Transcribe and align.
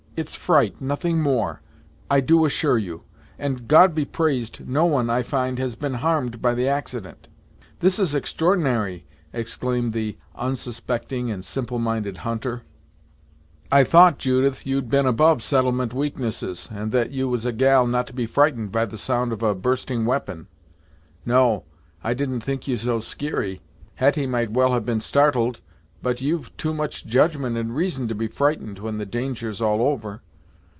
"It's 0.17 0.35
fright 0.35 0.79
nothing 0.81 1.19
more, 1.21 1.61
I 2.09 2.19
do 2.19 2.43
assure 2.45 2.77
you, 2.77 3.03
and, 3.39 3.65
God 3.67 3.95
be 3.95 4.03
praised! 4.03 4.67
no 4.67 4.85
one, 4.85 5.09
I 5.09 5.23
find, 5.23 5.57
has 5.57 5.73
been 5.75 5.95
harmed 5.95 6.41
by 6.41 6.53
the 6.53 6.67
accident." 6.67 7.27
"This 7.79 7.97
is 7.97 8.13
extr'ornary!" 8.13 9.03
exclaimed 9.31 9.93
the 9.93 10.17
unsuspecting 10.35 11.31
and 11.31 11.45
simple 11.45 11.79
minded 11.79 12.17
hunter 12.17 12.61
"I 13.71 13.85
thought, 13.85 14.19
Judith, 14.19 14.65
you'd 14.67 14.89
been 14.89 15.05
above 15.07 15.41
settlement 15.41 15.93
weaknesses, 15.93 16.67
and 16.69 16.91
that 16.91 17.11
you 17.11 17.29
was 17.29 17.45
a 17.45 17.53
gal 17.53 17.87
not 17.87 18.05
to 18.07 18.13
be 18.13 18.25
frightened 18.25 18.69
by 18.71 18.85
the 18.85 18.97
sound 18.97 19.31
of 19.31 19.41
a 19.41 19.55
bursting 19.55 20.05
we'pon 20.05 20.47
No 21.25 21.63
I 22.03 22.13
didn't 22.13 22.41
think 22.41 22.67
you 22.67 22.75
so 22.75 22.99
skeary! 22.99 23.61
Hetty 23.95 24.27
might 24.27 24.51
well 24.51 24.73
have 24.73 24.85
been 24.85 25.01
startled; 25.01 25.61
but 26.03 26.19
you've 26.19 26.57
too 26.57 26.73
much 26.73 27.05
judgment 27.05 27.55
and 27.55 27.75
reason 27.75 28.07
to 28.07 28.15
be 28.15 28.25
frightened 28.25 28.79
when 28.79 28.97
the 28.97 29.05
danger's 29.05 29.61
all 29.61 29.83
over. 29.83 30.19